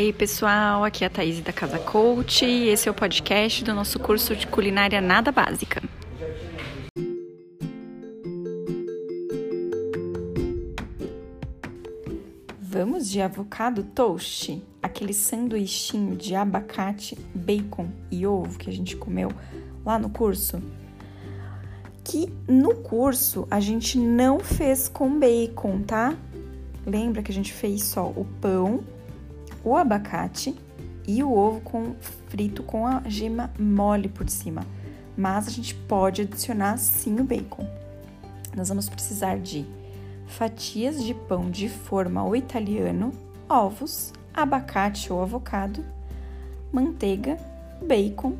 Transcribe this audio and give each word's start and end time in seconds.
Ei 0.00 0.14
pessoal, 0.14 0.82
aqui 0.82 1.04
é 1.04 1.08
a 1.08 1.10
Thaís 1.10 1.40
da 1.42 1.52
Casa 1.52 1.78
Coach 1.78 2.42
e 2.42 2.70
esse 2.70 2.88
é 2.88 2.90
o 2.90 2.94
podcast 2.94 3.62
do 3.62 3.74
nosso 3.74 4.00
curso 4.00 4.34
de 4.34 4.46
culinária 4.46 4.98
nada 4.98 5.30
básica. 5.30 5.82
Vamos 12.58 13.10
de 13.10 13.20
avocado 13.20 13.82
toast, 13.94 14.62
aquele 14.82 15.12
sanduichinho 15.12 16.16
de 16.16 16.34
abacate, 16.34 17.18
bacon 17.34 17.90
e 18.10 18.26
ovo 18.26 18.58
que 18.58 18.70
a 18.70 18.72
gente 18.72 18.96
comeu 18.96 19.30
lá 19.84 19.98
no 19.98 20.08
curso? 20.08 20.62
Que 22.02 22.32
no 22.48 22.74
curso 22.74 23.46
a 23.50 23.60
gente 23.60 23.98
não 23.98 24.40
fez 24.40 24.88
com 24.88 25.18
bacon, 25.18 25.82
tá? 25.82 26.16
Lembra 26.86 27.22
que 27.22 27.30
a 27.30 27.34
gente 27.34 27.52
fez 27.52 27.82
só 27.82 28.06
o 28.06 28.26
pão, 28.40 28.82
o 29.64 29.76
abacate 29.76 30.54
e 31.06 31.22
o 31.22 31.32
ovo 31.32 31.60
com, 31.60 31.94
frito 32.28 32.62
com 32.62 32.86
a 32.86 33.02
gema 33.06 33.50
mole 33.58 34.08
por 34.08 34.28
cima. 34.28 34.64
Mas 35.16 35.48
a 35.48 35.50
gente 35.50 35.74
pode 35.74 36.22
adicionar 36.22 36.78
sim 36.78 37.18
o 37.20 37.24
bacon. 37.24 37.66
Nós 38.56 38.68
vamos 38.68 38.88
precisar 38.88 39.38
de 39.38 39.66
fatias 40.26 41.02
de 41.04 41.12
pão 41.12 41.50
de 41.50 41.68
forma 41.68 42.22
ou 42.24 42.36
italiano, 42.36 43.12
ovos, 43.48 44.12
abacate 44.32 45.12
ou 45.12 45.22
avocado, 45.22 45.84
manteiga, 46.72 47.36
bacon 47.86 48.36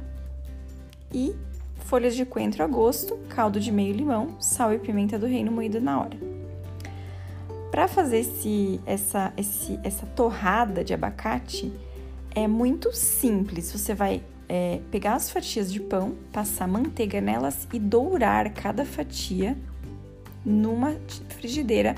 e 1.13 1.35
folhas 1.79 2.15
de 2.15 2.25
coentro 2.25 2.63
a 2.63 2.67
gosto, 2.67 3.17
caldo 3.29 3.59
de 3.59 3.73
meio 3.73 3.93
limão, 3.93 4.41
sal 4.41 4.73
e 4.73 4.79
pimenta 4.79 5.19
do 5.19 5.27
reino 5.27 5.51
moído 5.51 5.81
na 5.81 6.01
hora. 6.01 6.30
Para 7.81 7.89
fazer 7.89 8.19
esse, 8.19 8.79
essa, 8.85 9.33
esse, 9.39 9.81
essa 9.83 10.05
torrada 10.05 10.85
de 10.85 10.93
abacate, 10.93 11.73
é 12.35 12.47
muito 12.47 12.95
simples. 12.95 13.73
Você 13.73 13.95
vai 13.95 14.23
é, 14.51 14.83
pegar 14.91 15.15
as 15.15 15.31
fatias 15.31 15.73
de 15.73 15.81
pão, 15.81 16.15
passar 16.31 16.69
manteiga 16.69 17.23
nelas 17.23 17.67
e 17.73 17.79
dourar 17.79 18.53
cada 18.53 18.85
fatia 18.85 19.57
numa 20.45 20.95
frigideira 21.31 21.95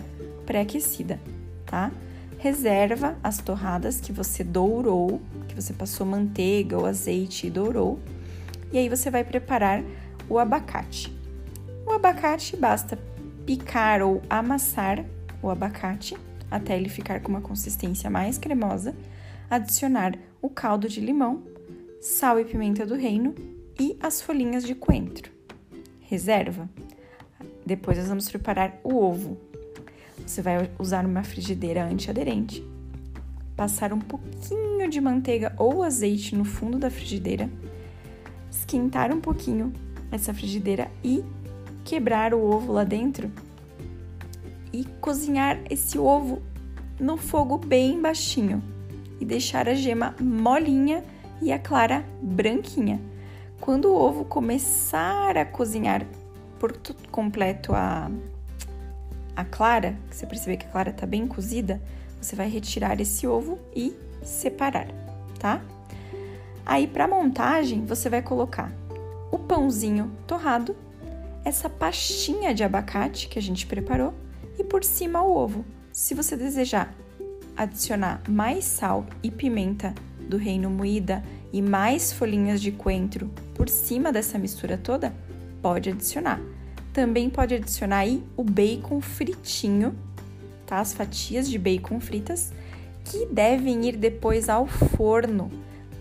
pré-aquecida, 0.46 1.20
tá? 1.66 1.90
Reserva 2.38 3.18
as 3.20 3.38
torradas 3.38 4.00
que 4.00 4.12
você 4.12 4.44
dourou, 4.44 5.20
que 5.48 5.54
você 5.56 5.72
passou 5.72 6.06
manteiga 6.06 6.78
ou 6.78 6.86
azeite 6.86 7.48
e 7.48 7.50
dourou, 7.50 7.98
e 8.72 8.78
aí 8.78 8.88
você 8.88 9.10
vai 9.10 9.24
preparar 9.24 9.82
o 10.28 10.38
abacate. 10.38 11.12
O 11.84 11.90
abacate 11.90 12.56
basta 12.56 12.96
picar 13.44 14.00
ou 14.00 14.22
amassar 14.30 15.04
o 15.42 15.50
abacate 15.50 16.16
até 16.50 16.76
ele 16.76 16.88
ficar 16.88 17.20
com 17.20 17.28
uma 17.28 17.40
consistência 17.40 18.10
mais 18.10 18.36
cremosa, 18.36 18.94
adicionar 19.50 20.18
o 20.40 20.50
caldo 20.50 20.88
de 20.88 21.00
limão, 21.00 21.42
sal 22.00 22.38
e 22.38 22.44
pimenta 22.44 22.84
do 22.84 22.94
reino 22.94 23.34
e 23.80 23.96
as 24.00 24.20
folhinhas 24.20 24.64
de 24.64 24.74
coentro. 24.74 25.32
Reserva. 26.00 26.68
Depois 27.64 27.96
nós 27.96 28.08
vamos 28.08 28.28
preparar 28.28 28.78
o 28.84 28.94
ovo. 28.96 29.38
Você 30.26 30.42
vai 30.42 30.70
usar 30.78 31.06
uma 31.06 31.24
frigideira 31.24 31.84
antiaderente, 31.84 32.62
passar 33.56 33.92
um 33.92 33.98
pouquinho 33.98 34.88
de 34.90 35.00
manteiga 35.00 35.54
ou 35.56 35.82
azeite 35.82 36.36
no 36.36 36.44
fundo 36.44 36.78
da 36.78 36.90
frigideira, 36.90 37.48
esquentar 38.50 39.10
um 39.10 39.20
pouquinho 39.20 39.72
essa 40.10 40.34
frigideira 40.34 40.90
e 41.02 41.24
quebrar 41.84 42.34
o 42.34 42.42
ovo 42.42 42.72
lá 42.72 42.84
dentro 42.84 43.30
e 44.72 44.84
cozinhar 45.00 45.58
esse 45.68 45.98
ovo 45.98 46.42
no 46.98 47.16
fogo 47.16 47.58
bem 47.58 48.00
baixinho 48.00 48.62
e 49.20 49.24
deixar 49.24 49.68
a 49.68 49.74
gema 49.74 50.14
molinha 50.20 51.04
e 51.40 51.52
a 51.52 51.58
clara 51.58 52.04
branquinha. 52.20 53.00
Quando 53.60 53.86
o 53.86 53.96
ovo 53.96 54.24
começar 54.24 55.36
a 55.36 55.44
cozinhar 55.44 56.06
por 56.58 56.76
completo 57.10 57.72
a, 57.74 58.10
a 59.36 59.44
clara, 59.44 59.96
que 60.08 60.16
você 60.16 60.26
perceber 60.26 60.56
que 60.56 60.66
a 60.66 60.70
clara 60.70 60.90
está 60.90 61.06
bem 61.06 61.26
cozida, 61.26 61.80
você 62.20 62.36
vai 62.36 62.48
retirar 62.48 63.00
esse 63.00 63.26
ovo 63.26 63.58
e 63.74 63.94
separar, 64.22 64.86
tá? 65.38 65.60
Aí 66.64 66.86
para 66.86 67.08
montagem 67.08 67.84
você 67.84 68.08
vai 68.08 68.22
colocar 68.22 68.72
o 69.30 69.38
pãozinho 69.38 70.12
torrado, 70.26 70.76
essa 71.44 71.68
pastinha 71.68 72.54
de 72.54 72.62
abacate 72.62 73.28
que 73.28 73.38
a 73.38 73.42
gente 73.42 73.66
preparou 73.66 74.14
e 74.62 74.64
por 74.64 74.84
cima 74.84 75.22
o 75.22 75.36
ovo. 75.36 75.64
Se 75.92 76.14
você 76.14 76.36
desejar 76.36 76.94
adicionar 77.54 78.22
mais 78.28 78.64
sal 78.64 79.04
e 79.22 79.30
pimenta 79.30 79.94
do 80.20 80.36
reino 80.36 80.70
moída 80.70 81.22
e 81.52 81.60
mais 81.60 82.12
folhinhas 82.12 82.62
de 82.62 82.72
coentro 82.72 83.30
por 83.54 83.68
cima 83.68 84.10
dessa 84.10 84.38
mistura 84.38 84.78
toda, 84.78 85.12
pode 85.60 85.90
adicionar. 85.90 86.40
Também 86.92 87.28
pode 87.28 87.54
adicionar 87.54 87.98
aí 87.98 88.22
o 88.36 88.44
bacon 88.44 89.00
fritinho, 89.00 89.94
tá? 90.66 90.80
As 90.80 90.94
fatias 90.94 91.48
de 91.48 91.58
bacon 91.58 92.00
fritas 92.00 92.52
que 93.04 93.26
devem 93.26 93.86
ir 93.86 93.96
depois 93.96 94.48
ao 94.48 94.66
forno 94.66 95.50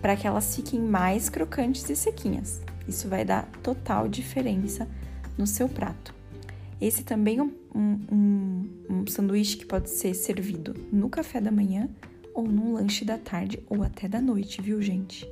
para 0.00 0.16
que 0.16 0.26
elas 0.26 0.54
fiquem 0.54 0.80
mais 0.80 1.28
crocantes 1.28 1.88
e 1.90 1.96
sequinhas. 1.96 2.62
Isso 2.86 3.08
vai 3.08 3.24
dar 3.24 3.48
total 3.62 4.08
diferença 4.08 4.88
no 5.36 5.46
seu 5.46 5.68
prato. 5.68 6.21
Esse 6.82 7.04
também 7.04 7.38
é 7.38 7.42
um, 7.44 7.52
um, 8.10 8.68
um 8.90 9.06
sanduíche 9.06 9.56
que 9.56 9.64
pode 9.64 9.88
ser 9.88 10.14
servido 10.14 10.74
no 10.90 11.08
café 11.08 11.40
da 11.40 11.52
manhã 11.52 11.88
ou 12.34 12.42
num 12.42 12.72
lanche 12.72 13.04
da 13.04 13.16
tarde 13.16 13.62
ou 13.70 13.84
até 13.84 14.08
da 14.08 14.20
noite, 14.20 14.60
viu, 14.60 14.82
gente? 14.82 15.24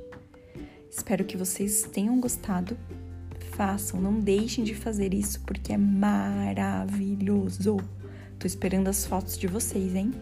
Espero 0.89 1.25
que 1.25 1.35
vocês 1.35 1.83
tenham 1.91 2.21
gostado. 2.21 2.77
Façam, 3.51 3.99
não 3.99 4.17
deixem 4.17 4.63
de 4.63 4.73
fazer 4.73 5.13
isso 5.13 5.41
porque 5.41 5.73
é 5.73 5.77
maravilhoso. 5.77 7.75
Tô 8.39 8.47
esperando 8.47 8.87
as 8.87 9.05
fotos 9.05 9.37
de 9.37 9.45
vocês, 9.45 9.93
hein? 9.93 10.13